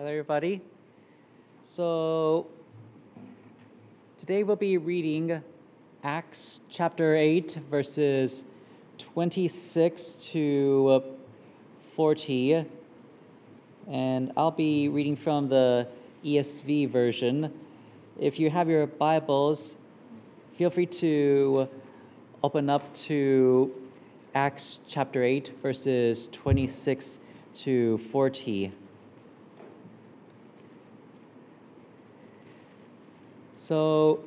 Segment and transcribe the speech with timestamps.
[0.00, 0.62] Hello, everybody.
[1.76, 2.46] So,
[4.18, 5.42] today we'll be reading
[6.02, 8.44] Acts chapter 8, verses
[8.96, 11.02] 26 to
[11.94, 12.64] 40.
[13.90, 15.86] And I'll be reading from the
[16.24, 17.52] ESV version.
[18.18, 19.74] If you have your Bibles,
[20.56, 21.68] feel free to
[22.42, 23.70] open up to
[24.34, 27.18] Acts chapter 8, verses 26
[27.58, 28.72] to 40.
[33.70, 34.18] So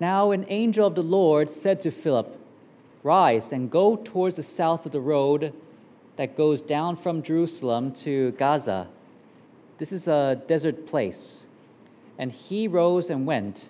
[0.00, 2.36] now an angel of the Lord said to Philip,
[3.04, 5.52] Rise and go towards the south of the road
[6.16, 8.88] that goes down from Jerusalem to Gaza.
[9.78, 11.46] This is a desert place.
[12.18, 13.68] And he rose and went.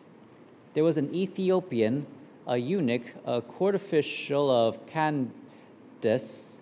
[0.72, 2.06] There was an Ethiopian,
[2.46, 6.56] a eunuch, a court official of Candace,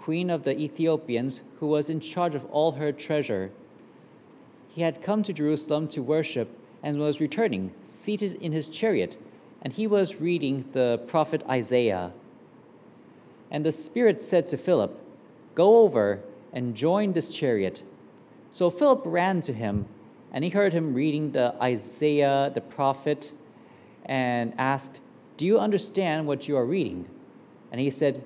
[0.00, 3.52] queen of the Ethiopians, who was in charge of all her treasure.
[4.68, 9.16] He had come to Jerusalem to worship and was returning, seated in his chariot,
[9.62, 12.12] and he was reading the prophet Isaiah.
[13.50, 14.98] And the Spirit said to Philip,
[15.54, 16.20] Go over
[16.52, 17.82] and join this chariot.
[18.52, 19.86] So Philip ran to him,
[20.32, 23.32] and he heard him reading the Isaiah the prophet,
[24.06, 25.00] and asked,
[25.36, 27.06] Do you understand what you are reading?
[27.72, 28.22] And he said,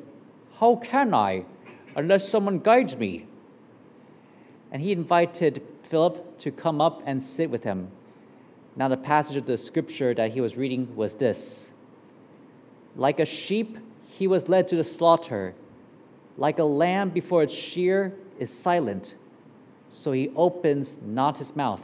[0.58, 1.44] How can I,
[1.96, 3.26] unless someone guides me?
[4.70, 7.90] And he invited Philip to come up and sit with him.
[8.74, 11.70] Now, the passage of the scripture that he was reading was this
[12.96, 13.78] Like a sheep,
[14.08, 15.54] he was led to the slaughter.
[16.38, 19.16] Like a lamb before its shear is silent,
[19.90, 21.82] so he opens not his mouth.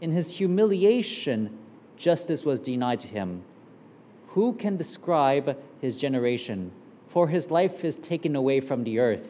[0.00, 1.58] In his humiliation,
[1.96, 3.42] justice was denied to him.
[4.28, 6.70] Who can describe his generation?
[7.08, 9.26] For his life is taken away from the earth.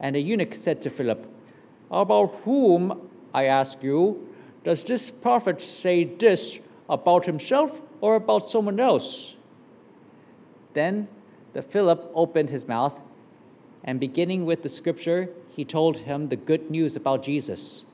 [0.00, 1.26] And the eunuch said to Philip,
[1.90, 4.29] About whom, I ask you,
[4.64, 6.58] does this prophet say this
[6.88, 9.34] about himself or about someone else?
[10.74, 11.08] Then
[11.52, 12.94] the Philip opened his mouth,
[13.82, 17.84] and beginning with the scripture, he told him the good news about Jesus.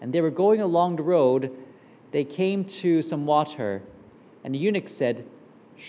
[0.00, 1.50] And they were going along the road.
[2.10, 3.82] They came to some water,
[4.44, 5.24] and the eunuch said,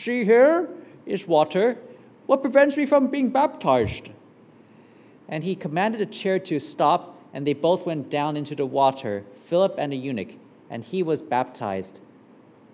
[0.03, 0.69] See here
[1.05, 1.77] is water.
[2.25, 4.09] What prevents me from being baptized?
[5.27, 9.23] And he commanded the chariot to stop, and they both went down into the water
[9.49, 10.29] Philip and the eunuch,
[10.69, 11.99] and he was baptized.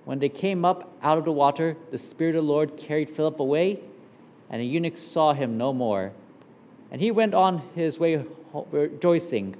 [0.05, 3.39] When they came up out of the water, the Spirit of the Lord carried Philip
[3.39, 3.79] away,
[4.49, 6.11] and the eunuch saw him no more.
[6.91, 8.23] And he went on his way
[8.71, 9.55] rejoicing.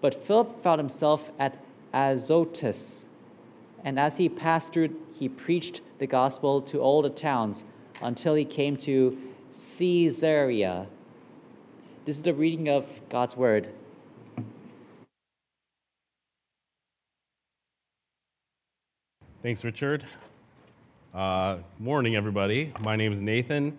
[0.00, 1.58] But Philip found himself at
[1.92, 3.04] Azotus,
[3.84, 7.62] and as he passed through, he preached the gospel to all the towns
[8.00, 9.18] until he came to
[9.78, 10.86] Caesarea.
[12.04, 13.68] This is the reading of God's word.
[19.42, 20.04] Thanks, Richard.
[21.12, 22.72] Uh, morning, everybody.
[22.78, 23.76] My name is Nathan.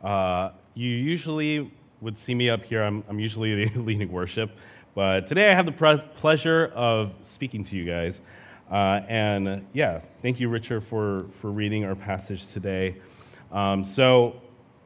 [0.00, 2.84] Uh, you usually would see me up here.
[2.84, 4.52] I'm, I'm usually leading worship,
[4.94, 8.20] but today I have the pre- pleasure of speaking to you guys.
[8.70, 12.94] Uh, and yeah, thank you, Richard, for, for reading our passage today.
[13.50, 14.40] Um, so,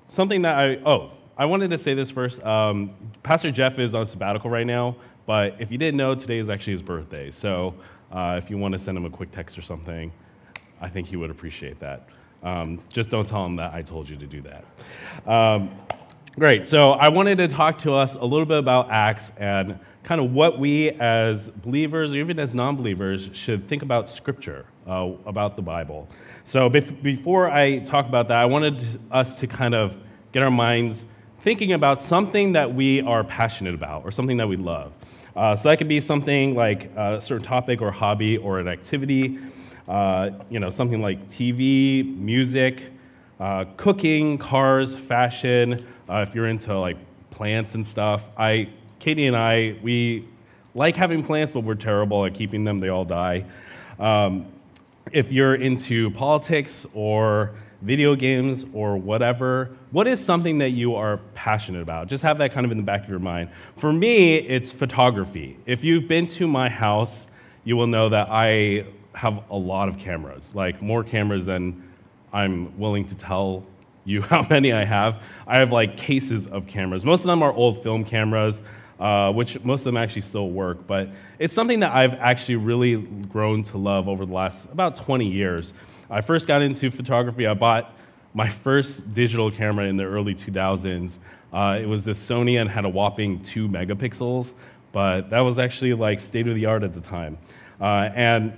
[0.08, 2.42] something that I, oh, I wanted to say this first.
[2.42, 4.96] Um, Pastor Jeff is on sabbatical right now,
[5.26, 7.30] but if you didn't know, today is actually his birthday.
[7.30, 7.74] So,
[8.12, 10.12] uh, if you want to send him a quick text or something,
[10.80, 12.08] I think he would appreciate that.
[12.42, 15.30] Um, just don't tell him that I told you to do that.
[15.30, 15.70] Um,
[16.38, 16.66] great.
[16.66, 20.32] So I wanted to talk to us a little bit about Acts and kind of
[20.32, 25.56] what we as believers or even as non believers should think about Scripture, uh, about
[25.56, 26.08] the Bible.
[26.44, 29.96] So before I talk about that, I wanted us to kind of
[30.30, 31.02] get our minds
[31.42, 34.92] thinking about something that we are passionate about or something that we love.
[35.36, 39.38] Uh, so that could be something like a certain topic or hobby or an activity,
[39.86, 42.84] uh, you know, something like TV, music,
[43.38, 45.86] uh, cooking, cars, fashion.
[46.08, 46.96] Uh, if you're into like
[47.30, 50.26] plants and stuff, I, Katie and I, we
[50.74, 52.80] like having plants, but we're terrible at keeping them.
[52.80, 53.44] They all die.
[53.98, 54.46] Um,
[55.12, 61.16] if you're into politics or video games or whatever, what is something that you are
[61.34, 62.06] passionate about?
[62.06, 63.48] Just have that kind of in the back of your mind.
[63.78, 65.56] For me, it's photography.
[65.64, 67.26] If you've been to my house,
[67.64, 68.84] you will know that I
[69.14, 71.82] have a lot of cameras, like more cameras than
[72.30, 73.64] I'm willing to tell
[74.04, 75.22] you how many I have.
[75.46, 77.02] I have like cases of cameras.
[77.02, 78.60] Most of them are old film cameras.
[79.00, 82.96] Uh, which most of them actually still work, but it's something that I've actually really
[82.96, 85.74] grown to love over the last about 20 years.
[86.08, 87.46] I first got into photography.
[87.46, 87.94] I bought
[88.36, 91.18] my first digital camera in the early 2000s
[91.52, 94.52] Uh, it was this Sony and had a whopping two megapixels,
[94.92, 97.38] but that was actually like state of the art at the time.
[97.80, 98.52] Uh, and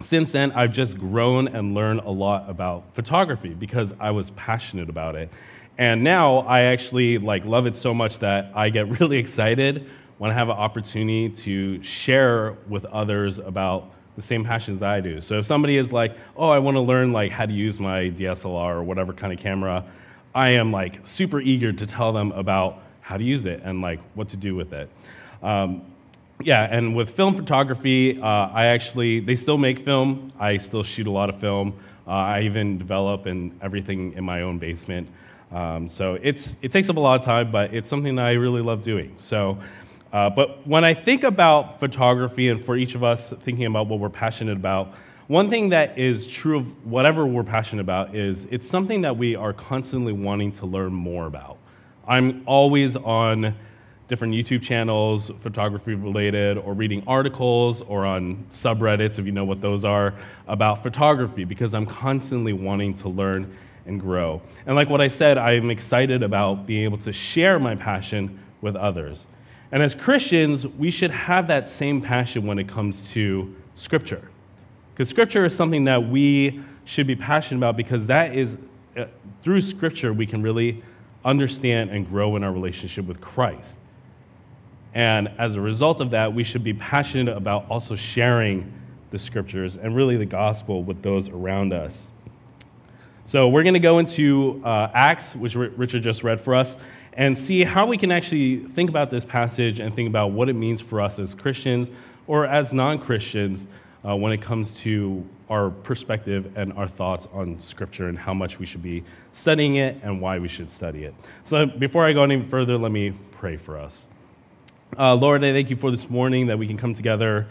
[0.00, 4.88] since then, I've just grown and learned a lot about photography because I was passionate
[4.88, 5.28] about it.
[5.76, 10.30] And now I actually like love it so much that I get really excited when
[10.30, 15.20] I have an opportunity to share with others about the same passions I do.
[15.20, 18.10] So if somebody is like, "Oh, I want to learn like how to use my
[18.10, 19.84] DSLR or whatever kind of camera,"
[20.34, 24.00] I am like super eager to tell them about how to use it and like
[24.14, 24.90] what to do with it.
[25.40, 25.82] Um,
[26.42, 30.32] yeah, and with film photography, uh, I actually they still make film.
[30.40, 31.72] I still shoot a lot of film.
[32.04, 35.08] Uh, I even develop and everything in my own basement.
[35.52, 38.32] Um, so it's it takes up a lot of time, but it's something that I
[38.32, 39.14] really love doing.
[39.18, 39.58] So.
[40.12, 44.00] Uh, but when I think about photography, and for each of us thinking about what
[44.00, 44.94] we're passionate about,
[45.26, 49.36] one thing that is true of whatever we're passionate about is it's something that we
[49.36, 51.58] are constantly wanting to learn more about.
[52.06, 53.54] I'm always on
[54.08, 59.60] different YouTube channels, photography related, or reading articles, or on subreddits, if you know what
[59.60, 60.14] those are,
[60.46, 63.54] about photography, because I'm constantly wanting to learn
[63.84, 64.40] and grow.
[64.64, 68.76] And like what I said, I'm excited about being able to share my passion with
[68.76, 69.26] others.
[69.70, 74.30] And as Christians, we should have that same passion when it comes to Scripture.
[74.94, 78.56] Because Scripture is something that we should be passionate about because that is,
[78.96, 79.04] uh,
[79.42, 80.82] through Scripture, we can really
[81.24, 83.78] understand and grow in our relationship with Christ.
[84.94, 88.72] And as a result of that, we should be passionate about also sharing
[89.10, 92.08] the Scriptures and really the gospel with those around us.
[93.26, 96.78] So we're going to go into uh, Acts, which Richard just read for us
[97.18, 100.54] and see how we can actually think about this passage and think about what it
[100.54, 101.90] means for us as Christians
[102.28, 103.66] or as non Christians
[104.08, 108.60] uh, when it comes to our perspective and our thoughts on Scripture and how much
[108.60, 111.14] we should be studying it and why we should study it.
[111.44, 114.06] So, before I go any further, let me pray for us.
[114.96, 117.48] Uh, Lord, I thank you for this morning that we can come together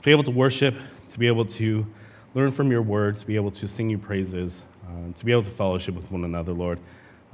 [0.00, 0.74] to be able to worship,
[1.10, 1.86] to be able to
[2.34, 5.42] learn from your word, to be able to sing you praises, uh, to be able
[5.42, 6.78] to fellowship with one another, Lord.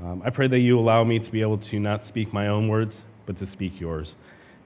[0.03, 2.69] Um, I pray that you allow me to be able to not speak my own
[2.69, 4.15] words, but to speak yours.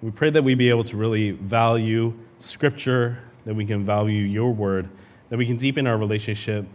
[0.03, 4.53] We pray that we be able to really value Scripture, that we can value your
[4.53, 4.89] word,
[5.31, 6.67] that we can deepen our relationship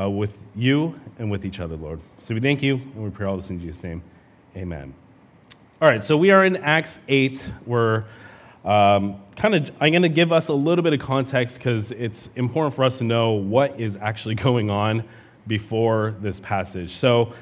[0.00, 2.00] uh, with you and with each other, Lord.
[2.20, 4.02] So we thank you, and we pray all this in Jesus' name.
[4.56, 4.94] Amen.
[5.82, 7.44] All right, so we are in Acts 8.
[7.66, 8.04] We're
[8.64, 12.30] um, kind of, I'm going to give us a little bit of context because it's
[12.36, 15.04] important for us to know what is actually going on
[15.46, 16.96] before this passage.
[16.96, 17.34] So,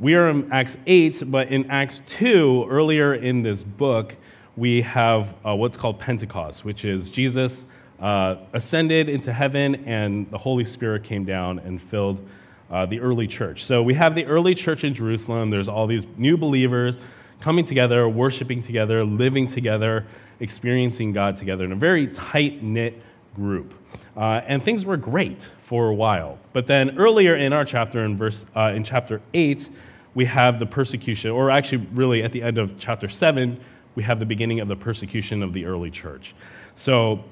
[0.00, 4.16] we are in Acts 8, but in Acts 2, earlier in this book,
[4.56, 7.64] we have uh, what's called Pentecost, which is Jesus
[8.00, 12.26] uh, ascended into heaven and the Holy Spirit came down and filled
[12.70, 13.66] uh, the early church.
[13.66, 15.50] So we have the early church in Jerusalem.
[15.50, 16.96] There's all these new believers
[17.38, 20.06] coming together, worshiping together, living together,
[20.40, 23.02] experiencing God together in a very tight knit
[23.36, 23.74] group.
[24.16, 26.38] Uh, and things were great for a while.
[26.54, 29.68] But then earlier in our chapter, in verse uh, in chapter eight,
[30.14, 33.58] we have the persecution, or actually, really, at the end of chapter 7,
[33.94, 36.34] we have the beginning of the persecution of the early church.
[36.74, 37.24] So,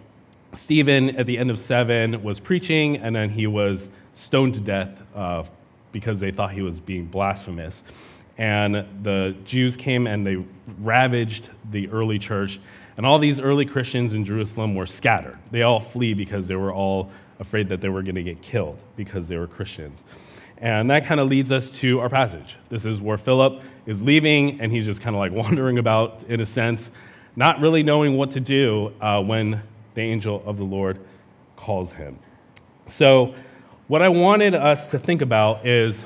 [0.55, 4.91] Stephen, at the end of 7, was preaching, and then he was stoned to death
[5.15, 5.45] uh,
[5.93, 7.83] because they thought he was being blasphemous.
[8.37, 10.45] And the Jews came and they
[10.81, 12.61] ravaged the early church,
[12.97, 15.39] and all these early Christians in Jerusalem were scattered.
[15.51, 18.79] They all flee because they were all afraid that they were going to get killed
[18.97, 19.99] because they were Christians.
[20.61, 22.57] And that kind of leads us to our passage.
[22.69, 26.41] This is where Philip is leaving, and he's just kind of like wandering about, in
[26.41, 26.91] a sense,
[27.37, 29.63] not really knowing what to do uh, when
[29.95, 30.99] the angel of the Lord
[31.57, 32.19] calls him.
[32.89, 33.35] So,
[33.87, 36.03] what I wanted us to think about is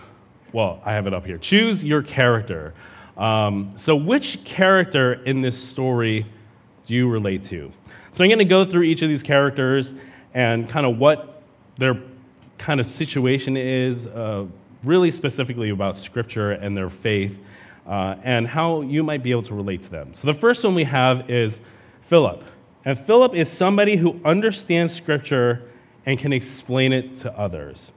[0.52, 1.38] well, I have it up here.
[1.38, 2.74] Choose your character.
[3.16, 6.26] Um, so, which character in this story
[6.86, 7.72] do you relate to?
[8.12, 9.92] So, I'm going to go through each of these characters
[10.34, 11.42] and kind of what
[11.78, 11.94] their
[12.58, 14.46] kind of situation is, uh,
[14.84, 17.36] really specifically about Scripture and their faith,
[17.86, 20.12] uh, and how you might be able to relate to them.
[20.14, 21.58] So the first one we have is
[22.08, 22.42] Philip.
[22.84, 25.62] And Philip is somebody who understands Scripture
[26.04, 27.92] and can explain it to others.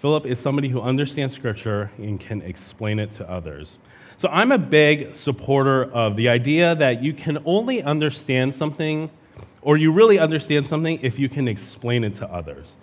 [0.00, 3.78] Philip is somebody who understands Scripture and can explain it to others.
[4.18, 9.10] So I'm a big supporter of the idea that you can only understand something,
[9.62, 12.74] or you really understand something, if you can explain it to others.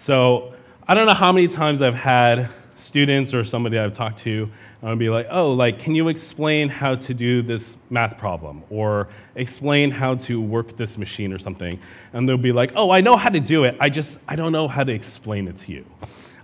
[0.00, 0.54] So
[0.88, 4.98] I don't know how many times I've had students or somebody I've talked to and
[4.98, 9.90] be like, oh, like, can you explain how to do this math problem or explain
[9.90, 11.78] how to work this machine or something?
[12.14, 13.76] And they'll be like, oh, I know how to do it.
[13.78, 15.84] I just, I don't know how to explain it to you.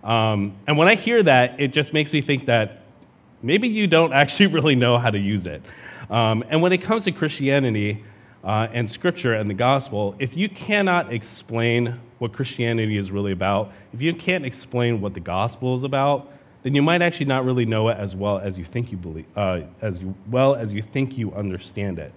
[0.05, 2.83] Um, and when I hear that, it just makes me think that
[3.43, 5.63] maybe you don't actually really know how to use it.
[6.11, 8.05] Um, and when it comes to Christianity
[8.45, 13.73] uh, and Scripture and the gospel, if you cannot explain what Christianity is really about,
[13.93, 16.33] if you can't explain what the gospel is about,
[16.63, 19.27] then you might actually not really know it as well as you think you believe,
[19.37, 22.13] uh, as you, well as you think you understand it.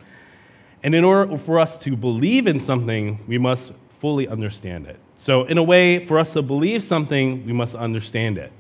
[0.82, 4.98] And in order for us to believe in something, we must fully understand it.
[5.18, 8.52] So, in a way, for us to believe something, we must understand it.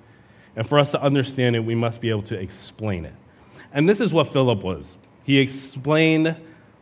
[0.56, 3.16] And for us to understand it, we must be able to explain it.
[3.72, 4.98] And this is what Philip was.
[5.24, 6.36] He explained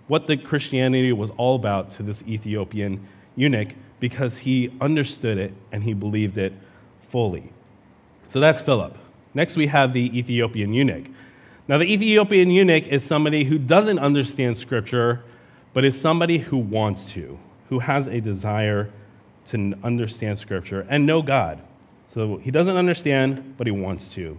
[0.08, 3.08] what the Christianity was all about to this Ethiopian
[3.38, 3.70] eunuch
[4.02, 6.52] because he understood it and he believed it
[7.10, 7.50] fully.
[8.30, 8.98] So that's Philip.
[9.34, 11.06] Next, we have the Ethiopian eunuch.
[11.70, 15.24] Now, the Ethiopian eunuch is somebody who doesn't understand Scripture,
[15.74, 17.38] but is somebody who wants to,
[17.70, 18.90] who has a desire
[19.52, 21.62] to understand Scripture and know God.
[22.14, 24.38] So he doesn't understand, but he wants to.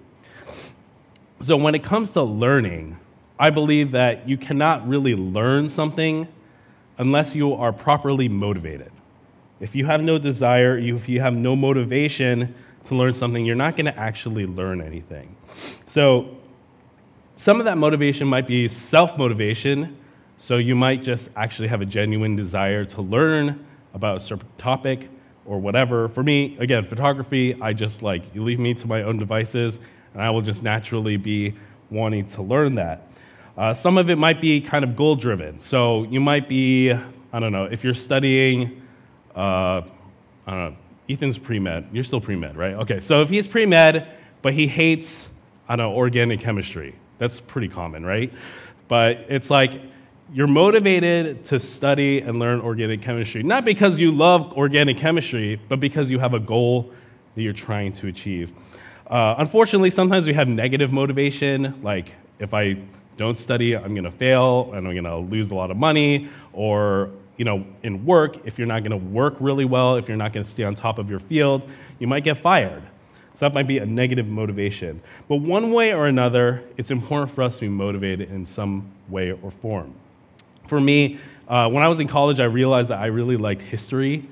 [1.43, 2.99] So when it comes to learning,
[3.38, 6.26] I believe that you cannot really learn something
[6.99, 8.93] unless you are properly motivated.
[9.61, 13.76] If you have no desire, if you have no motivation to learn something, you're not
[13.76, 15.35] going to actually learn anything.
[15.87, 16.37] So,
[17.37, 19.97] some of that motivation might be self motivation.
[20.38, 23.64] So, you might just actually have a genuine desire to learn
[23.95, 25.09] about a certain topic
[25.45, 26.09] or whatever.
[26.09, 29.78] For me, again, photography, I just like, you leave me to my own devices,
[30.12, 31.55] and I will just naturally be
[31.90, 33.07] wanting to learn that.
[33.58, 35.58] Uh, some of it might be kind of goal driven.
[35.58, 38.80] So, you might be, I don't know, if you're studying,
[39.34, 39.82] uh,
[40.46, 40.76] I don't know,
[41.08, 41.88] Ethan's pre med.
[41.92, 42.74] You're still pre med, right?
[42.74, 44.06] Okay, so if he's pre med,
[44.42, 45.26] but he hates,
[45.68, 48.32] I don't know, organic chemistry, that's pretty common, right?
[48.86, 49.80] But it's like
[50.32, 55.80] you're motivated to study and learn organic chemistry, not because you love organic chemistry, but
[55.80, 56.92] because you have a goal
[57.34, 58.52] that you're trying to achieve.
[59.10, 62.76] Uh, unfortunately, sometimes we have negative motivation, like if I
[63.18, 66.30] don't study, I'm going to fail and I'm going to lose a lot of money,
[66.52, 70.16] or you know, in work, if you're not going to work really well, if you're
[70.16, 71.62] not going to stay on top of your field,
[71.98, 72.82] you might get fired.
[73.34, 75.00] So that might be a negative motivation.
[75.28, 79.30] But one way or another, it's important for us to be motivated in some way
[79.30, 79.94] or form.
[80.66, 84.28] For me, uh, when I was in college, I realized that I really liked history.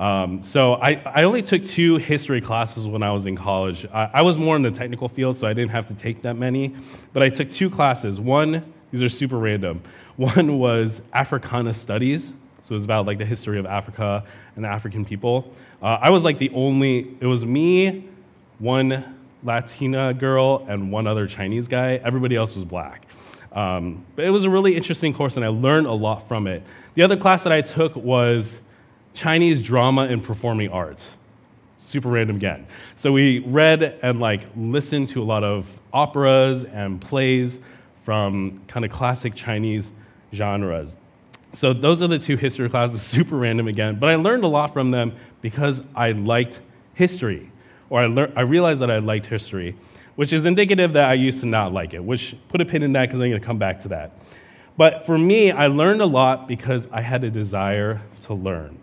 [0.00, 3.86] Um, so I, I only took two history classes when I was in college.
[3.92, 6.34] I, I was more in the technical field, so I didn't have to take that
[6.36, 6.74] many.
[7.12, 8.18] But I took two classes.
[8.18, 9.82] One, these are super random.
[10.16, 12.28] One was Africana Studies,
[12.62, 14.24] so it was about like the history of Africa
[14.56, 15.52] and the African people.
[15.82, 18.08] Uh, I was like the only, it was me,
[18.58, 22.00] one Latina girl, and one other Chinese guy.
[22.04, 23.06] Everybody else was black.
[23.52, 26.62] Um, but it was a really interesting course, and I learned a lot from it.
[26.94, 28.56] The other class that I took was
[29.14, 31.08] Chinese drama and performing arts.
[31.78, 32.66] Super random again.
[32.96, 37.58] So we read and like listened to a lot of operas and plays
[38.04, 39.90] from kind of classic Chinese
[40.32, 40.96] genres.
[41.54, 44.72] So those are the two history classes, super random again, but I learned a lot
[44.72, 46.60] from them because I liked
[46.94, 47.50] history,
[47.88, 49.76] or I, lear- I realized that I liked history,
[50.16, 52.92] which is indicative that I used to not like it, which put a pin in
[52.92, 54.12] that because I'm going to come back to that.
[54.76, 58.78] But for me, I learned a lot because I had a desire to learn.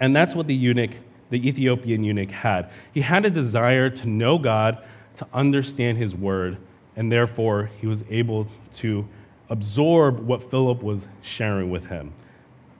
[0.00, 0.90] And that's what the eunuch,
[1.30, 2.70] the Ethiopian eunuch, had.
[2.92, 4.78] He had a desire to know God,
[5.16, 6.56] to understand his word,
[6.96, 8.46] and therefore he was able
[8.76, 9.06] to
[9.50, 12.12] absorb what Philip was sharing with him.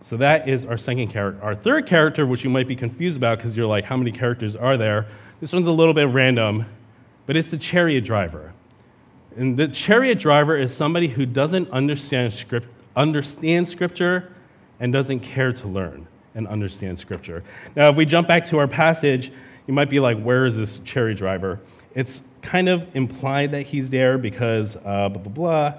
[0.04, 1.42] So that is our second character.
[1.42, 4.56] Our third character, which you might be confused about because you're like, how many characters
[4.56, 5.06] are there?
[5.40, 6.66] This one's a little bit random,
[7.26, 8.52] but it's the chariot driver.
[9.36, 12.66] And the chariot driver is somebody who doesn't understand, script,
[12.96, 14.32] understand scripture
[14.80, 17.42] and doesn't care to learn and understand scripture.
[17.76, 19.32] Now, if we jump back to our passage,
[19.66, 21.60] you might be like, where is this chariot driver?
[21.94, 25.74] It's kind of implied that he's there because uh, blah, blah, blah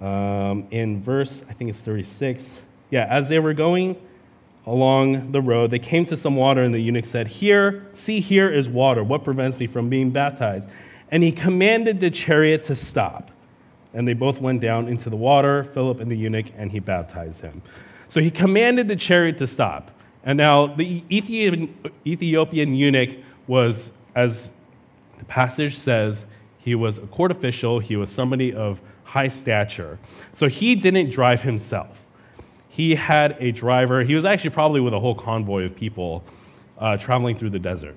[0.00, 2.48] um, in verse, I think it's 36.
[2.90, 3.96] Yeah, as they were going
[4.66, 8.52] along the road, they came to some water, and the eunuch said, Here, see, here
[8.52, 9.02] is water.
[9.02, 10.68] What prevents me from being baptized?
[11.10, 13.30] And he commanded the chariot to stop.
[13.94, 17.40] And they both went down into the water, Philip and the eunuch, and he baptized
[17.40, 17.62] him.
[18.08, 19.90] So he commanded the chariot to stop.
[20.24, 21.74] And now the Ethiopian,
[22.06, 24.50] Ethiopian eunuch was, as
[25.18, 26.24] the passage says,
[26.58, 29.98] he was a court official, he was somebody of high stature.
[30.34, 31.96] So he didn't drive himself.
[32.68, 34.04] He had a driver.
[34.04, 36.22] He was actually probably with a whole convoy of people
[36.78, 37.96] uh, traveling through the desert.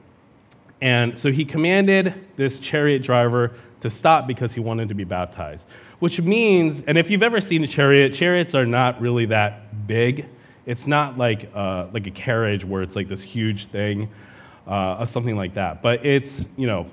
[0.81, 3.51] And so he commanded this chariot driver
[3.81, 5.67] to stop because he wanted to be baptized.
[5.99, 10.25] Which means, and if you've ever seen a chariot, chariots are not really that big.
[10.65, 14.09] It's not like, uh, like a carriage where it's like this huge thing.
[14.67, 15.81] uh, something like that.
[15.81, 16.87] But it's, you know,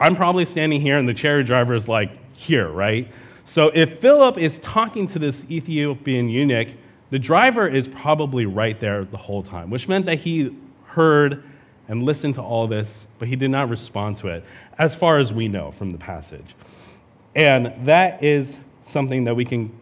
[0.00, 3.08] I'm probably standing here and the chariot driver is like here, right?
[3.46, 6.68] So if Philip is talking to this Ethiopian eunuch,
[7.10, 10.56] the driver is probably right there the whole time, which meant that he
[10.86, 11.44] heard
[11.88, 14.44] and listened to all this, but he did not respond to it,
[14.78, 16.54] as far as we know from the passage.
[17.34, 19.76] And that is something that we can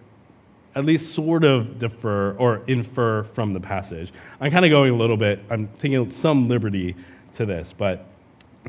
[0.74, 4.12] at least sort of defer or infer from the passage.
[4.40, 6.94] I'm kind of going a little bit, I'm taking some liberty
[7.34, 8.06] to this, but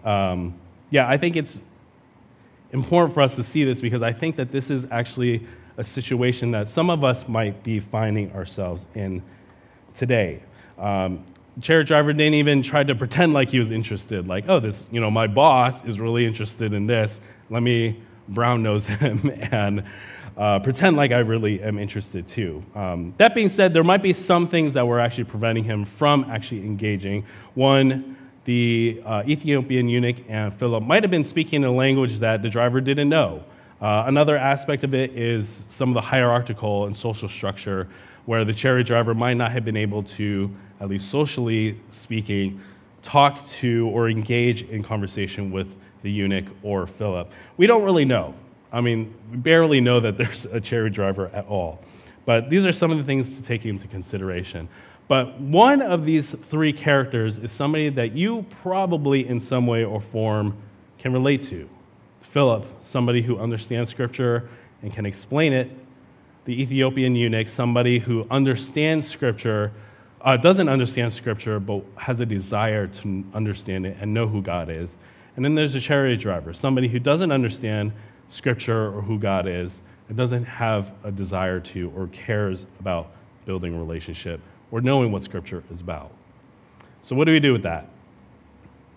[0.04, 0.56] um,
[0.90, 1.62] yeah, I think it's
[2.72, 5.46] important for us to see this because I think that this is actually
[5.78, 9.22] a situation that some of us might be finding ourselves in
[9.96, 10.42] today.
[10.78, 11.24] Um,
[11.62, 15.00] chariot driver didn't even try to pretend like he was interested, like, oh, this, you
[15.00, 17.20] know, my boss is really interested in this.
[17.50, 19.84] Let me brown nose him and
[20.42, 22.64] uh, pretend like I really am interested too.
[22.74, 26.26] Um, that being said, there might be some things that were actually preventing him from
[26.32, 27.28] actually engaging.
[27.54, 32.50] One, the uh, Ethiopian eunuch and Philip might have been speaking a language that the
[32.50, 33.44] driver didn't know.
[33.80, 37.88] Uh, another aspect of it is some of the hierarchical and social structure
[38.26, 42.60] where the chariot driver might not have been able to, at least socially speaking,
[43.04, 45.68] talk to or engage in conversation with
[46.02, 47.30] the eunuch or Philip.
[47.58, 48.34] We don't really know.
[48.72, 51.80] I mean, we barely know that there's a chariot driver at all.
[52.26, 54.70] But these are some of the things to take into consideration.
[55.08, 60.00] But one of these three characters is somebody that you probably, in some way or
[60.00, 60.56] form,
[61.00, 61.68] can relate to.
[62.32, 64.50] Philip, somebody who understands Scripture
[64.82, 65.70] and can explain it.
[66.46, 69.72] The Ethiopian eunuch, somebody who understands Scripture,
[70.22, 74.70] uh, doesn't understand Scripture, but has a desire to understand it and know who God
[74.70, 74.96] is.
[75.36, 77.92] And then there's a chariot driver, somebody who doesn't understand
[78.32, 79.72] Scripture or who God is
[80.08, 83.12] and doesn't have a desire to or cares about
[83.46, 84.40] building a relationship
[84.72, 86.12] or knowing what Scripture is about.
[87.04, 87.88] So, what do we do with that?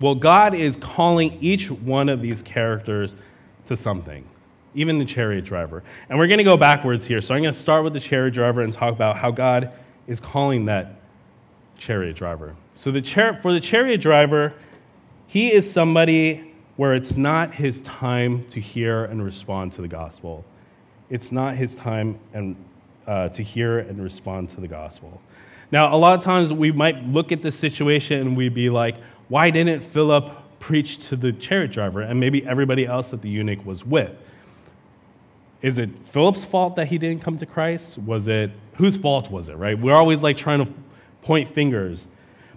[0.01, 3.15] Well, God is calling each one of these characters
[3.67, 4.25] to something,
[4.75, 5.83] even the chariot driver.
[6.09, 7.21] And we're going to go backwards here.
[7.21, 9.73] So, I'm going to start with the chariot driver and talk about how God
[10.07, 10.97] is calling that
[11.77, 12.55] chariot driver.
[12.77, 14.53] So, the char- for the chariot driver,
[15.27, 20.45] he is somebody where it's not his time to hear and respond to the gospel.
[21.11, 22.57] It's not his time and,
[23.07, 25.21] uh, to hear and respond to the gospel.
[25.71, 28.97] Now, a lot of times we might look at this situation and we'd be like,
[29.29, 33.65] why didn't Philip preach to the chariot driver and maybe everybody else that the eunuch
[33.65, 34.13] was with?
[35.63, 37.97] Is it Philip's fault that he didn't come to Christ?
[37.99, 39.79] Was it whose fault was it, right?
[39.79, 40.73] We're always like trying to
[41.23, 42.07] point fingers.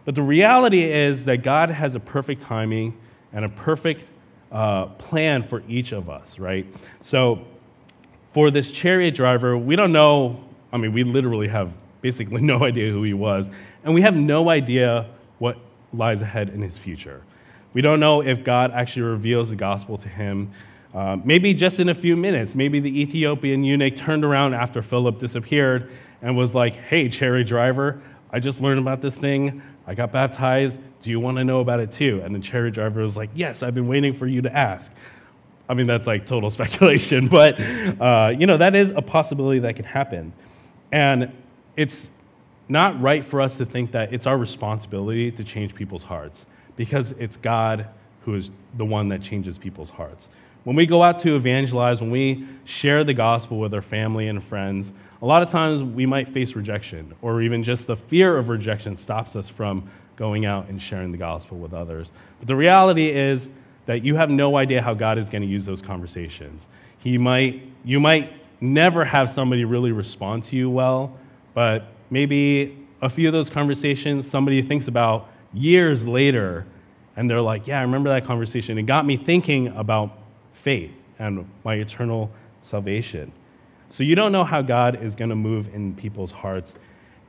[0.03, 2.97] But the reality is that God has a perfect timing
[3.33, 4.03] and a perfect
[4.51, 6.65] uh, plan for each of us, right?
[7.01, 7.45] So
[8.33, 12.91] for this chariot driver, we don't know, I mean, we literally have basically no idea
[12.91, 13.49] who he was,
[13.83, 15.09] and we have no idea
[15.39, 15.57] what
[15.93, 17.23] lies ahead in his future.
[17.73, 20.51] We don't know if God actually reveals the gospel to him.
[20.93, 25.19] Uh, maybe just in a few minutes, maybe the Ethiopian eunuch turned around after Philip
[25.19, 29.61] disappeared and was like, Hey, chariot driver, I just learned about this thing.
[29.85, 30.79] I got baptized.
[31.01, 32.21] Do you want to know about it too?
[32.23, 34.91] And the chariot driver was like, Yes, I've been waiting for you to ask.
[35.69, 39.75] I mean, that's like total speculation, but uh, you know, that is a possibility that
[39.75, 40.33] can happen.
[40.91, 41.31] And
[41.75, 42.07] it's
[42.69, 47.13] not right for us to think that it's our responsibility to change people's hearts because
[47.17, 47.87] it's God
[48.21, 50.27] who is the one that changes people's hearts.
[50.65, 54.43] When we go out to evangelize, when we share the gospel with our family and
[54.43, 58.49] friends, a lot of times we might face rejection, or even just the fear of
[58.49, 62.09] rejection stops us from going out and sharing the gospel with others.
[62.39, 63.47] But the reality is
[63.85, 66.67] that you have no idea how God is going to use those conversations.
[66.97, 71.17] He might, you might never have somebody really respond to you well,
[71.53, 76.65] but maybe a few of those conversations somebody thinks about years later,
[77.15, 78.77] and they're like, Yeah, I remember that conversation.
[78.77, 80.17] It got me thinking about
[80.63, 83.31] faith and my eternal salvation.
[83.89, 86.73] So you don't know how God is going to move in people's hearts.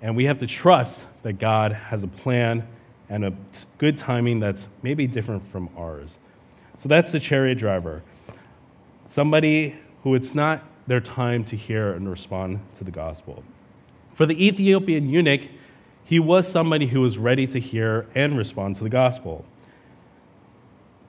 [0.02, 2.66] And we have to trust that God has a plan
[3.08, 3.32] and a
[3.78, 6.10] good timing that's maybe different from ours.
[6.76, 8.02] So that's the chariot driver.
[9.06, 13.42] Somebody who it's not their time to hear and respond to the gospel.
[14.14, 15.42] For the Ethiopian eunuch,
[16.04, 19.44] he was somebody who was ready to hear and respond to the gospel.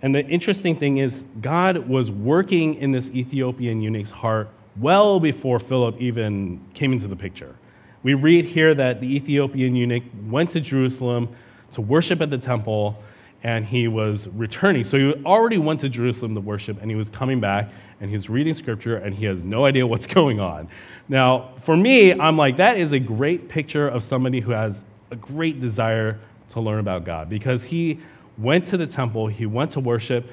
[0.02, 5.60] And the interesting thing is, God was working in this Ethiopian eunuch's heart well before
[5.60, 7.56] Philip even came into the picture.
[8.04, 11.30] We read here that the Ethiopian eunuch went to Jerusalem
[11.74, 12.98] to worship at the temple
[13.44, 14.84] and he was returning.
[14.84, 17.70] So he already went to Jerusalem to worship and he was coming back
[18.02, 20.68] and he's reading scripture and he has no idea what's going on.
[21.08, 25.16] Now, for me, I'm like, that is a great picture of somebody who has a
[25.16, 26.20] great desire
[26.52, 28.00] to learn about God because he
[28.38, 30.26] went to the temple, he went to worship,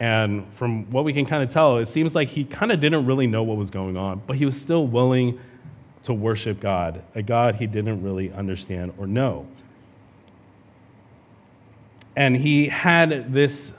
[0.00, 3.06] and from what we can kind of tell, it seems like he kind of didn't
[3.06, 5.38] really know what was going on, but he was still willing
[6.02, 9.46] to worship God, a God he didn't really understand or know.
[12.16, 13.70] And he had this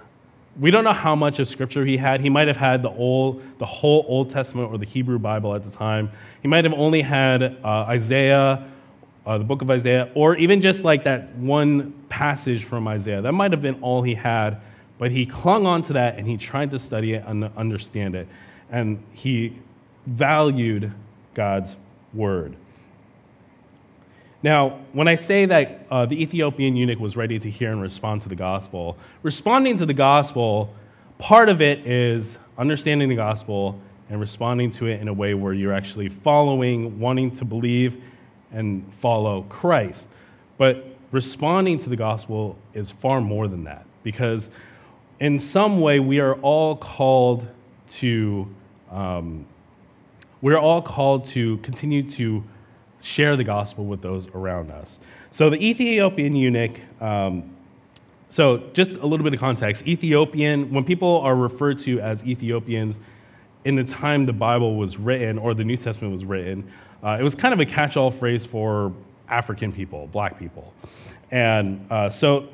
[0.59, 2.21] we don't know how much of scripture he had.
[2.21, 5.65] He might have had the old, the whole Old Testament or the Hebrew Bible at
[5.65, 6.09] the time.
[6.41, 8.65] He might have only had uh, Isaiah,
[9.25, 13.21] uh, the book of Isaiah, or even just like that one passage from Isaiah.
[13.21, 14.61] That might have been all he had,
[14.97, 18.27] but he clung on to that and he tried to study it and understand it.
[18.71, 19.59] And he
[20.05, 20.91] valued
[21.33, 21.75] God's
[22.13, 22.55] word.
[24.45, 28.21] Now, when I say that uh, the Ethiopian eunuch was ready to hear and respond
[28.21, 30.71] to the gospel, responding to the gospel,
[31.17, 35.53] part of it is understanding the gospel and responding to it in a way where
[35.53, 37.99] you're actually following, wanting to believe
[38.51, 40.07] and follow Christ.
[40.59, 44.51] But responding to the gospel is far more than that because
[45.21, 47.47] in some way we are all called
[47.93, 48.47] to
[48.91, 49.47] um,
[50.43, 52.43] we're all called to continue to
[53.05, 54.99] share the gospel with those around us.
[55.31, 57.55] So the Ethiopian eunuch, um,
[58.29, 62.99] so just a little bit of context Ethiopian, when people are referred to as Ethiopians
[63.63, 66.69] in the time the Bible was written or the New Testament was written,
[67.03, 68.91] uh, it was kind of a catch all phrase for
[69.29, 70.73] African people, black people.
[71.29, 72.47] And uh, so,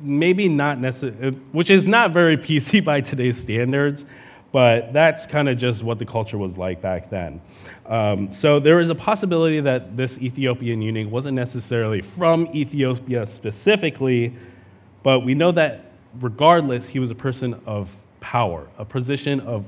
[0.00, 4.06] maybe not necessarily, which is not very PC by today's standards,
[4.52, 7.40] but that's kind of just what the culture was like back then.
[7.86, 14.34] Um, so there is a possibility that this Ethiopian eunuch wasn't necessarily from Ethiopia specifically,
[15.02, 17.88] but we know that regardless, he was a person of
[18.20, 19.64] power, a position of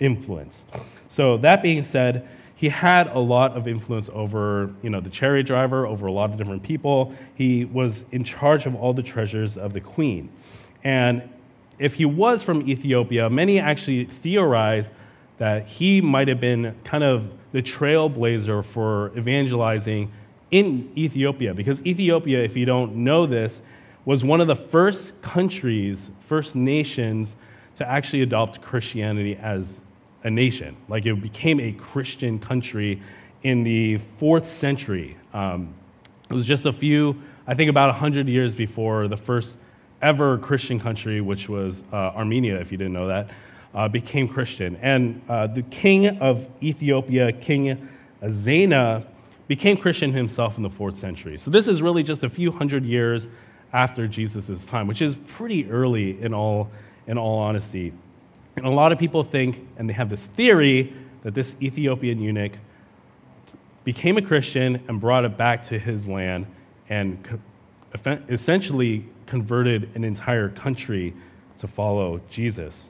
[0.00, 0.64] influence.
[1.08, 5.44] So that being said, he had a lot of influence over you know, the chariot
[5.44, 7.14] driver, over a lot of different people.
[7.34, 10.30] He was in charge of all the treasures of the queen.
[10.84, 11.28] And
[11.78, 14.90] if he was from Ethiopia, many actually theorize
[15.38, 20.12] that he might have been kind of the trailblazer for evangelizing
[20.50, 21.52] in Ethiopia.
[21.54, 23.62] Because Ethiopia, if you don't know this,
[24.04, 27.34] was one of the first countries, first nations
[27.78, 29.80] to actually adopt Christianity as
[30.22, 30.76] a nation.
[30.88, 33.02] Like it became a Christian country
[33.42, 35.16] in the fourth century.
[35.32, 35.74] Um,
[36.30, 39.58] it was just a few, I think about 100 years before the first
[40.04, 43.30] ever Christian country, which was uh, Armenia, if you didn't know that,
[43.74, 44.76] uh, became Christian.
[44.76, 47.88] And uh, the king of Ethiopia, King
[48.22, 49.06] Ezana,
[49.48, 51.38] became Christian himself in the fourth century.
[51.38, 53.26] So this is really just a few hundred years
[53.72, 56.70] after Jesus' time, which is pretty early in all,
[57.06, 57.92] in all honesty.
[58.56, 62.52] And a lot of people think, and they have this theory, that this Ethiopian eunuch
[63.84, 66.46] became a Christian and brought it back to his land
[66.88, 67.40] and
[68.28, 71.14] essentially converted an entire country
[71.58, 72.88] to follow Jesus.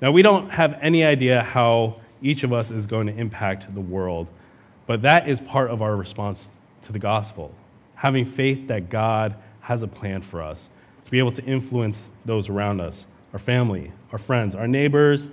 [0.00, 3.80] Now, we don't have any idea how each of us is going to impact the
[3.80, 4.28] world,
[4.86, 6.48] but that is part of our response
[6.82, 7.54] to the gospel.
[7.94, 10.68] Having faith that God has a plan for us,
[11.04, 15.28] to be able to influence those around us, our family, our friends, our neighbors,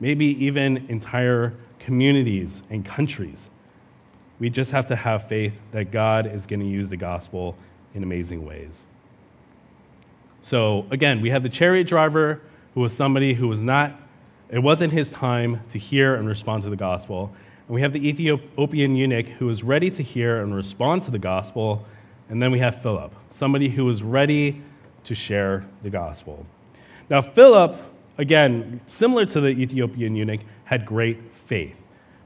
[0.00, 3.48] maybe even entire communities and countries.
[4.38, 7.56] We just have to have faith that God is going to use the gospel
[7.94, 8.84] in amazing ways.
[10.46, 12.40] So again, we have the chariot driver
[12.74, 14.00] who was somebody who was not,
[14.48, 17.32] it wasn't his time to hear and respond to the gospel.
[17.66, 21.18] And we have the Ethiopian eunuch who was ready to hear and respond to the
[21.18, 21.84] gospel.
[22.28, 24.62] And then we have Philip, somebody who was ready
[25.02, 26.46] to share the gospel.
[27.10, 27.80] Now, Philip,
[28.16, 31.74] again, similar to the Ethiopian eunuch, had great faith.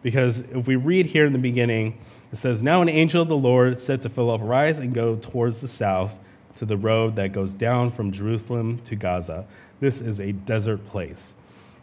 [0.03, 1.99] Because if we read here in the beginning,
[2.35, 5.63] it says, Now an angel of the Lord said to Philip, Rise and go towards
[5.63, 6.13] the south
[6.61, 9.47] to the road that goes down from Jerusalem to Gaza.
[9.81, 11.33] This is a desert place.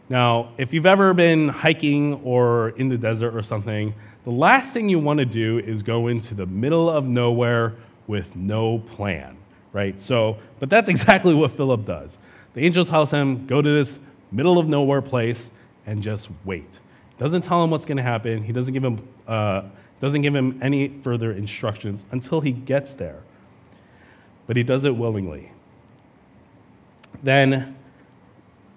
[0.08, 4.88] Now, if you've ever been hiking or in the desert or something, the last thing
[4.88, 7.74] you want to do is go into the middle of nowhere
[8.06, 9.36] with no plan,
[9.72, 10.00] right?
[10.00, 12.16] So, but that's exactly what Philip does.
[12.54, 13.98] The angel tells him, go to this
[14.30, 15.50] middle of nowhere place
[15.86, 16.70] and just wait.
[17.18, 18.44] Doesn't tell him what's going to happen.
[18.44, 19.62] He doesn't give him, uh,
[20.00, 23.24] doesn't give him any further instructions until he gets there
[24.48, 25.52] but he does it willingly.
[27.22, 27.76] Then,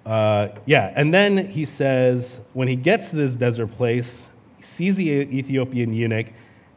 [0.05, 4.21] uh, yeah, and then he says, when he gets to this desert place,
[4.57, 6.27] he sees the Ethiopian eunuch,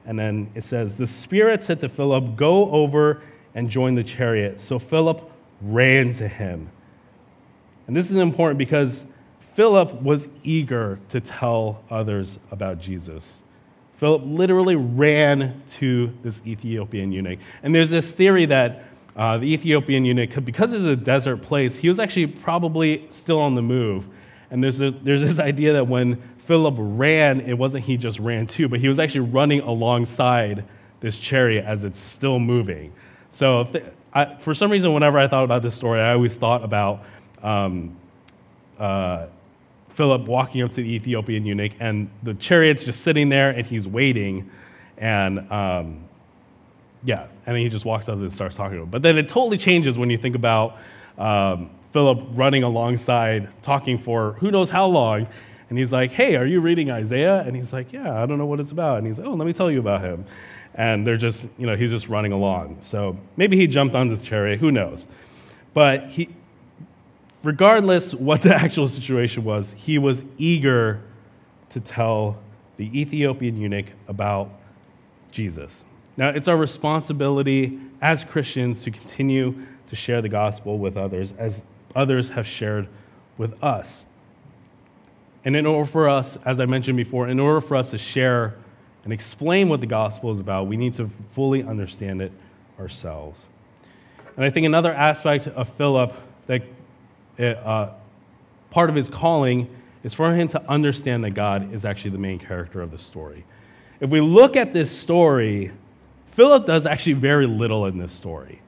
[0.06, 3.22] and then it says, The Spirit said to Philip, Go over
[3.54, 4.60] and join the chariot.
[4.60, 5.30] So Philip
[5.60, 6.70] ran to him.
[7.86, 9.04] And this is important because
[9.54, 13.40] Philip was eager to tell others about Jesus.
[13.98, 17.38] Philip literally ran to this Ethiopian eunuch.
[17.62, 18.84] And there's this theory that
[19.16, 23.54] uh, the Ethiopian eunuch, because it's a desert place, he was actually probably still on
[23.54, 24.06] the move.
[24.50, 28.46] And there's, a, there's this idea that when Philip ran, it wasn't he just ran
[28.46, 30.64] too, but he was actually running alongside
[31.00, 32.92] this chariot as it's still moving.
[33.30, 33.68] So,
[34.12, 37.04] I, for some reason, whenever I thought about this story, I always thought about
[37.42, 37.96] um,
[38.78, 39.26] uh,
[39.94, 43.86] Philip walking up to the Ethiopian eunuch, and the chariot's just sitting there, and he's
[43.86, 44.50] waiting.
[44.98, 46.04] And um,
[47.04, 48.90] yeah, and then he just walks up and starts talking to him.
[48.90, 50.76] But then it totally changes when you think about
[51.18, 55.26] um, Philip running alongside, talking for who knows how long.
[55.68, 57.40] And he's like, Hey, are you reading Isaiah?
[57.40, 58.98] And he's like, Yeah, I don't know what it's about.
[58.98, 60.24] And he's like, Oh, let me tell you about him.
[60.74, 62.78] And they're just, you know, he's just running along.
[62.80, 65.06] So maybe he jumped on the chariot, who knows?
[65.72, 66.28] But he,
[67.44, 71.00] regardless what the actual situation was, he was eager
[71.70, 72.38] to tell
[72.76, 74.50] the Ethiopian eunuch about
[75.30, 75.84] Jesus.
[76.16, 79.54] Now, it's our responsibility as Christians to continue
[79.88, 81.62] to share the gospel with others as
[81.94, 82.88] others have shared
[83.38, 84.04] with us.
[85.44, 88.54] And in order for us, as I mentioned before, in order for us to share
[89.04, 92.32] and explain what the gospel is about, we need to fully understand it
[92.80, 93.40] ourselves.
[94.36, 96.14] And I think another aspect of Philip
[96.46, 96.62] that
[97.38, 97.90] uh,
[98.70, 99.68] part of his calling
[100.02, 103.44] is for him to understand that God is actually the main character of the story.
[104.00, 105.72] If we look at this story,
[106.32, 108.60] Philip does actually very little in this story.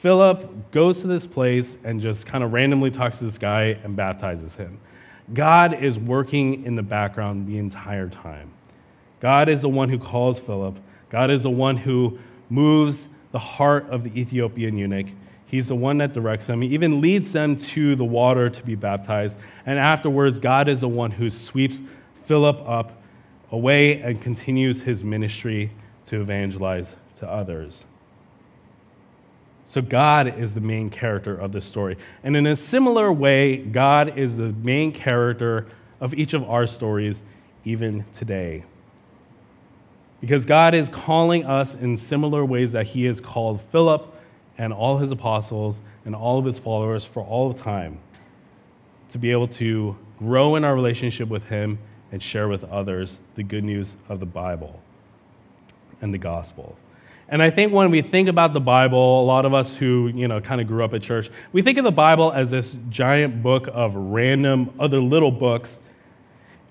[0.00, 3.96] Philip goes to this place and just kind of randomly talks to this guy and
[3.96, 4.78] baptizes him.
[5.34, 8.50] God is working in the background the entire time.
[9.20, 10.78] God is the one who calls Philip.
[11.10, 12.18] God is the one who
[12.48, 15.06] moves the heart of the Ethiopian eunuch.
[15.50, 16.62] He's the one that directs them.
[16.62, 19.36] He even leads them to the water to be baptized.
[19.66, 21.80] And afterwards, God is the one who sweeps
[22.26, 23.02] Philip up
[23.50, 25.72] away and continues his ministry
[26.06, 27.82] to evangelize to others.
[29.66, 31.96] So, God is the main character of the story.
[32.22, 35.66] And in a similar way, God is the main character
[36.00, 37.22] of each of our stories,
[37.64, 38.62] even today.
[40.20, 44.14] Because God is calling us in similar ways that He has called Philip
[44.60, 47.98] and all his apostles and all of his followers for all of time
[49.08, 51.78] to be able to grow in our relationship with Him
[52.12, 54.78] and share with others the good news of the Bible
[56.02, 56.76] and the gospel.
[57.28, 60.28] And I think when we think about the Bible, a lot of us who, you
[60.28, 63.42] know, kind of grew up at church, we think of the Bible as this giant
[63.42, 65.78] book of random other little books,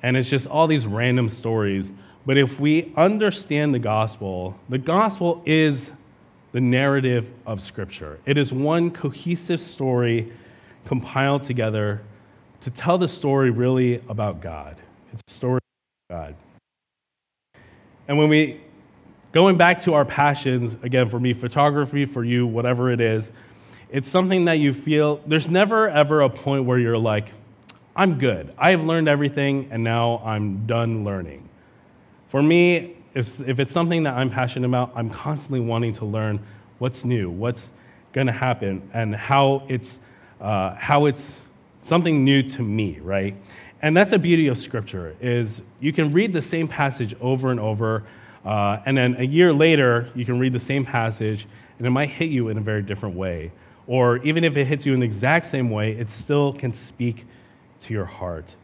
[0.04, 1.92] and it's just all these random stories.
[2.26, 5.90] But if we understand the gospel, the gospel is
[6.52, 8.20] the narrative of Scripture.
[8.26, 10.32] It is one cohesive story
[10.86, 12.02] compiled together
[12.62, 14.76] to tell the story really about God.
[15.14, 15.60] It's a story
[16.10, 16.36] about God.
[18.08, 18.62] And when we
[19.32, 23.32] Going back to our passions, again, for me, photography, for you, whatever it is,
[23.92, 27.32] it's something that you feel, there's never ever a point where you're like,
[27.96, 28.52] I'm good.
[28.58, 31.48] I've learned everything and now I'm done learning.
[32.30, 36.40] For me, if, if it's something that I'm passionate about, I'm constantly wanting to learn
[36.78, 37.72] what's new, what's
[38.14, 40.00] going to happen, and how it's,
[40.42, 41.34] uh, how it's
[41.82, 43.36] something new to me, right?
[43.82, 47.60] And that's the beauty of Scripture is you can read the same passage over and
[47.60, 48.04] over
[48.46, 52.10] uh, and then a year later, you can read the same passage, and it might
[52.10, 53.52] hit you in a very different way.
[53.88, 57.26] Or even if it hits you in the exact same way, it still can speak
[57.82, 58.56] to your heart.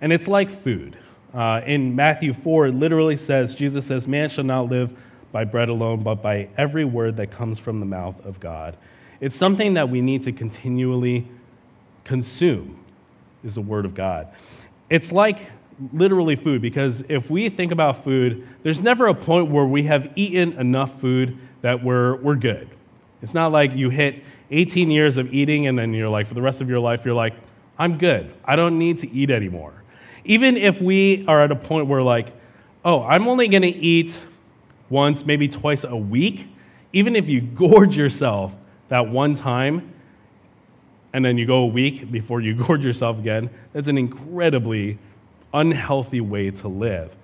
[0.00, 0.96] And it's like food.
[1.34, 4.96] Uh, in Matthew 4, it literally says, Jesus says, Man shall not live
[5.32, 8.76] by bread alone, but by every word that comes from the mouth of God.
[9.20, 11.28] It's something that we need to continually
[12.04, 12.78] consume,
[13.42, 14.28] is the word of God.
[14.90, 15.50] It's like
[15.92, 20.12] literally food because if we think about food, there's never a point where we have
[20.14, 22.70] eaten enough food that we're, we're good.
[23.22, 26.42] It's not like you hit 18 years of eating and then you're like, for the
[26.42, 27.34] rest of your life, you're like,
[27.78, 28.32] I'm good.
[28.44, 29.72] I don't need to eat anymore.
[30.24, 32.32] Even if we are at a point where, like,
[32.84, 34.16] oh, I'm only going to eat
[34.90, 36.46] once, maybe twice a week,
[36.92, 38.52] even if you gorge yourself
[38.88, 39.92] that one time,
[41.12, 44.98] and then you go a week before you gorge yourself again, that's an incredibly
[45.52, 47.14] unhealthy way to live.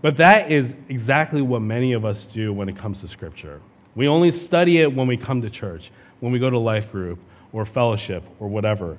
[0.00, 3.60] But that is exactly what many of us do when it comes to Scripture.
[3.96, 7.18] We only study it when we come to church, when we go to life group
[7.52, 8.96] or fellowship or whatever.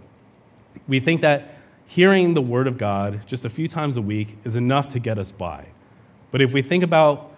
[0.89, 1.58] We think that
[1.89, 5.17] hearing the Word of God just a few times a week is enough to get
[5.17, 5.65] us by.
[6.31, 7.31] But if we think about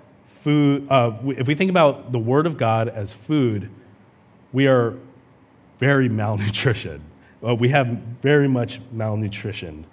[0.43, 3.69] food, uh, if we think about the Word of God as food,
[4.51, 4.95] we are
[5.79, 7.01] very malnutrition.
[7.41, 7.87] Uh, we have
[8.21, 9.85] very much malnutrition.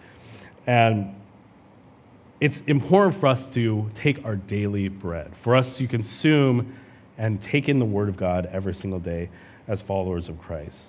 [0.66, 1.14] And
[2.40, 6.76] it's important for us to take our daily bread, for us to consume
[7.16, 9.30] and take in the Word of God every single day
[9.68, 10.86] as followers of Christ.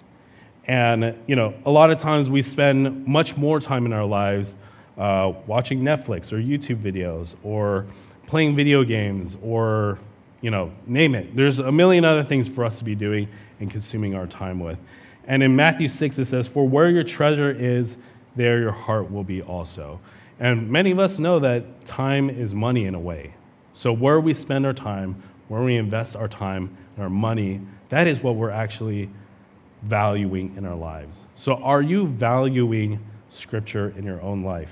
[0.70, 4.54] And, you know, a lot of times we spend much more time in our lives
[5.00, 7.88] uh, watching Netflix or YouTube videos or
[8.28, 9.98] playing video games or,
[10.42, 11.36] you know, name it.
[11.36, 13.28] There's a million other things for us to be doing
[13.60, 14.78] and consuming our time with.
[15.26, 17.98] And in Matthew 6, it says, For where your treasure is,
[18.36, 20.00] there your heart will be also.
[20.40, 23.34] And many of us know that time is money in a way.
[23.74, 28.06] So where we spend our time, where we invest our time and our money, that
[28.06, 29.10] is what we're actually
[29.84, 31.16] valuing in our lives.
[31.36, 33.00] So, are you valuing
[33.32, 34.72] Scripture in your own life?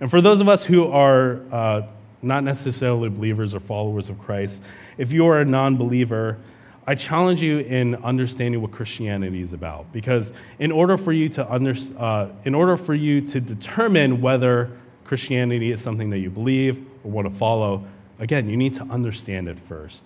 [0.00, 1.82] And for those of us who are uh,
[2.22, 4.62] not necessarily believers or followers of Christ,
[4.96, 6.38] if you are a non believer,
[6.86, 9.92] I challenge you in understanding what Christianity is about.
[9.92, 14.70] Because in order for you to, under, uh, in order for you to determine whether
[15.04, 17.84] Christianity is something that you believe or want to follow,
[18.20, 20.02] again, you need to understand it first.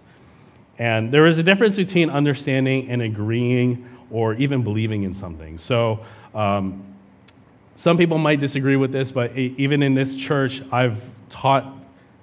[0.79, 5.59] And there is a difference between understanding and agreeing or even believing in something.
[5.59, 6.85] So, um,
[7.75, 11.65] some people might disagree with this, but even in this church, I've taught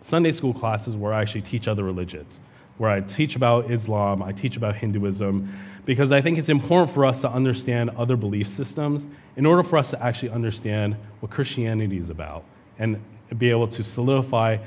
[0.02, 2.40] Sunday school classes where I actually teach other religions,
[2.78, 5.52] where I teach about Islam, I teach about Hinduism,
[5.86, 9.06] because I think it's important for us to understand other belief systems
[9.38, 12.44] in order for us to actually understand what Christianity is about
[12.78, 13.02] and
[13.38, 14.58] be able to solidify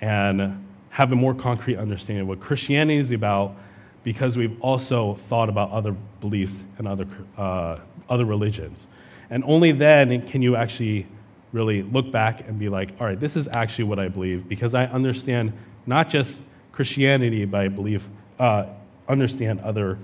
[0.00, 3.54] and have a more concrete understanding of what Christianity is about
[4.04, 8.86] because we've also thought about other beliefs and other, uh, other religions.
[9.30, 11.06] And only then can you actually
[11.52, 14.74] really look back and be like, all right, this is actually what I believe because
[14.74, 15.52] I understand
[15.86, 16.40] not just
[16.72, 18.02] Christianity, but I believe,
[18.38, 18.66] uh,
[19.08, 19.98] understand other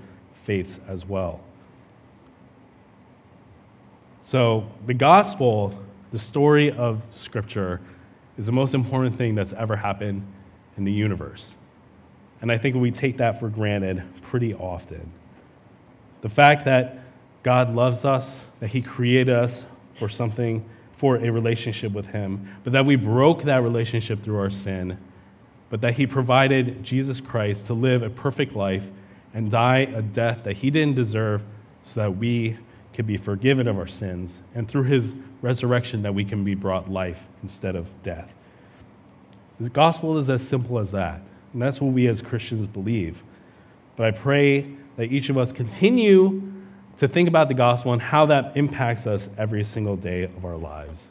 [0.45, 1.41] faiths as well.
[4.23, 5.77] So the gospel,
[6.11, 7.81] the story of Scripture,
[8.37, 10.21] is the most important thing that's ever happened
[10.77, 11.53] in the universe.
[12.41, 15.11] And I think we take that for granted pretty often.
[16.21, 16.99] The fact that
[17.43, 19.63] God loves us, that He created us
[19.97, 20.63] for something,
[20.97, 24.97] for a relationship with Him, but that we broke that relationship through our sin,
[25.69, 28.83] but that He provided Jesus Christ to live a perfect life
[29.33, 31.41] and die a death that He didn't deserve
[31.85, 32.57] so that we
[32.93, 36.91] could be forgiven of our sins, and through His resurrection, that we can be brought
[36.91, 38.33] life instead of death.
[39.59, 41.21] The gospel is as simple as that.
[41.53, 43.21] And that's what we as Christians believe.
[43.95, 46.51] But I pray that each of us continue
[46.97, 50.57] to think about the gospel and how that impacts us every single day of our
[50.57, 51.07] lives.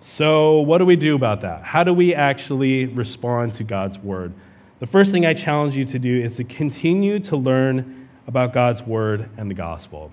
[0.00, 1.62] So, what do we do about that?
[1.62, 4.32] How do we actually respond to God's word?
[4.80, 8.82] The first thing I challenge you to do is to continue to learn about God's
[8.82, 10.10] word and the gospel.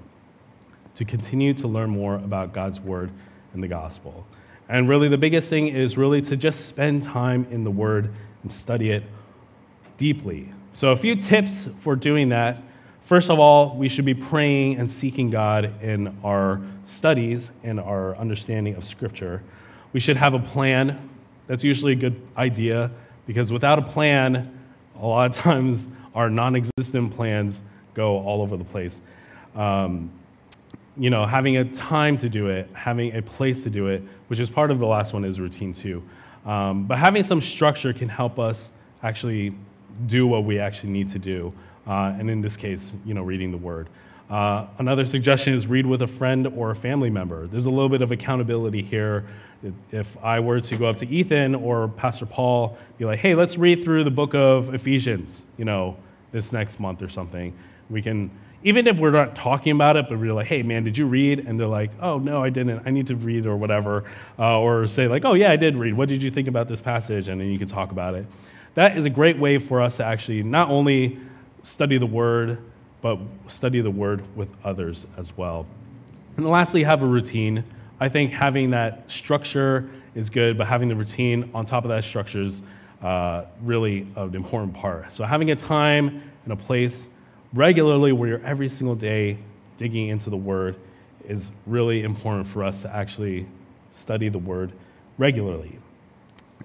[0.95, 3.11] To continue to learn more about God's word
[3.53, 4.25] and the gospel.
[4.69, 8.51] And really, the biggest thing is really to just spend time in the word and
[8.51, 9.03] study it
[9.97, 10.49] deeply.
[10.73, 12.61] So, a few tips for doing that.
[13.05, 18.15] First of all, we should be praying and seeking God in our studies and our
[18.17, 19.43] understanding of Scripture.
[19.93, 21.09] We should have a plan.
[21.47, 22.91] That's usually a good idea
[23.27, 24.59] because without a plan,
[24.99, 27.61] a lot of times our non existent plans
[27.93, 29.01] go all over the place.
[29.55, 30.11] Um,
[30.97, 34.39] you know, having a time to do it, having a place to do it, which
[34.39, 36.01] is part of the last one, is routine too.
[36.45, 38.69] Um, but having some structure can help us
[39.03, 39.53] actually
[40.07, 41.53] do what we actually need to do.
[41.87, 43.87] Uh, and in this case, you know, reading the word.
[44.29, 47.45] Uh, another suggestion is read with a friend or a family member.
[47.47, 49.25] There's a little bit of accountability here.
[49.91, 53.57] If I were to go up to Ethan or Pastor Paul, be like, hey, let's
[53.57, 55.95] read through the book of Ephesians, you know,
[56.31, 57.53] this next month or something.
[57.89, 58.31] We can,
[58.63, 61.47] even if we're not talking about it, but we're like, hey, man, did you read?
[61.47, 62.81] And they're like, oh, no, I didn't.
[62.85, 64.05] I need to read or whatever.
[64.39, 65.93] Uh, or say, like, oh, yeah, I did read.
[65.93, 67.27] What did you think about this passage?
[67.27, 68.25] And then you can talk about it
[68.75, 71.19] that is a great way for us to actually not only
[71.63, 72.59] study the Word,
[73.01, 75.65] but study the Word with others as well.
[76.37, 77.63] And lastly, have a routine.
[77.99, 82.03] I think having that structure is good, but having the routine on top of that
[82.03, 82.61] structure is
[83.01, 85.13] uh, really an important part.
[85.13, 87.07] So having a time and a place
[87.53, 89.37] regularly where you're every single day
[89.77, 90.75] digging into the Word
[91.27, 93.47] is really important for us to actually
[93.91, 94.73] study the Word
[95.17, 95.79] regularly.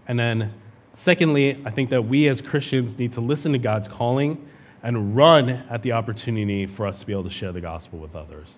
[0.08, 0.52] And then
[0.94, 4.46] Secondly, I think that we as Christians need to listen to God's calling
[4.82, 8.14] and run at the opportunity for us to be able to share the gospel with
[8.16, 8.54] others.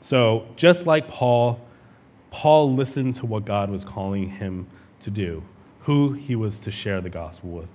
[0.00, 1.60] So, just like Paul,
[2.30, 4.66] Paul listened to what God was calling him
[5.02, 5.42] to do,
[5.80, 7.68] who he was to share the gospel with.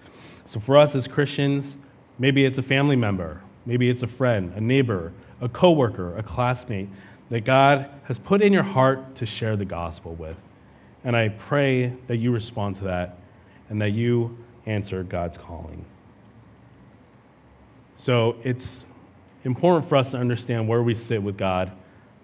[0.45, 1.75] So, for us as Christians,
[2.19, 6.89] maybe it's a family member, maybe it's a friend, a neighbor, a coworker, a classmate
[7.29, 10.37] that God has put in your heart to share the gospel with.
[11.03, 13.17] And I pray that you respond to that
[13.71, 15.83] and that you answer God's calling.
[17.95, 18.83] So it's
[19.45, 21.71] important for us to understand where we sit with God,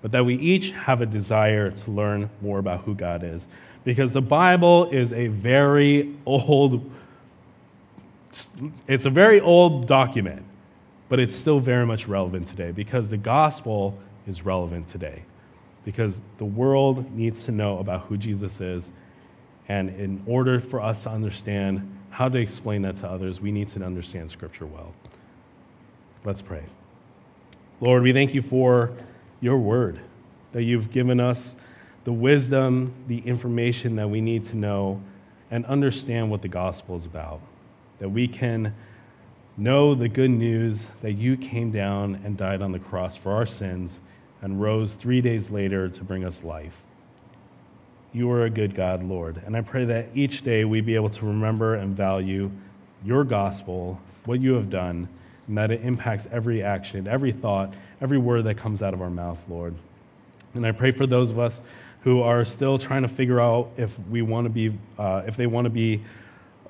[0.01, 3.47] but that we each have a desire to learn more about who God is.
[3.85, 6.91] Because the Bible is a very old
[8.87, 10.43] it's a very old document,
[11.09, 15.23] but it's still very much relevant today because the gospel is relevant today.
[15.85, 18.91] Because the world needs to know about who Jesus is.
[19.69, 23.67] And in order for us to understand how to explain that to others, we need
[23.69, 24.93] to understand Scripture well.
[26.23, 26.63] Let's pray.
[27.79, 28.91] Lord, we thank you for
[29.39, 29.99] your word,
[30.53, 31.55] that you've given us
[32.05, 35.01] the wisdom, the information that we need to know
[35.51, 37.41] and understand what the gospel is about
[37.99, 38.73] that we can
[39.57, 43.45] know the good news that you came down and died on the cross for our
[43.45, 43.99] sins
[44.41, 46.75] and rose three days later to bring us life.
[48.17, 49.43] You are a good God, Lord.
[49.45, 52.49] And I pray that each day we be able to remember and value
[53.05, 55.07] your gospel, what you have done,
[55.47, 59.11] and that it impacts every action, every thought, every word that comes out of our
[59.11, 59.75] mouth, Lord.
[60.55, 61.61] And I pray for those of us
[62.01, 65.45] who are still trying to figure out if we want to be, uh, if they
[65.45, 66.03] want to be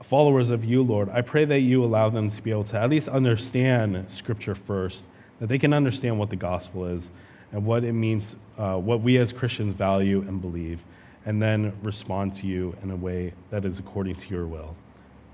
[0.04, 2.90] followers of you, Lord, I pray that you allow them to be able to at
[2.90, 5.06] least understand Scripture first,
[5.40, 7.10] that they can understand what the gospel is
[7.54, 10.82] and what it means, uh, what we as Christians value and believe,
[11.28, 14.76] and then respond to you in a way that is according to your will.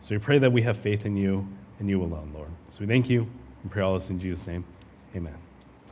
[0.02, 1.48] So we pray that we have faith in you
[1.80, 2.50] and you alone, Lord.
[2.72, 3.30] So we thank you
[3.62, 4.66] and pray all this in Jesus' name.
[5.16, 5.43] Amen.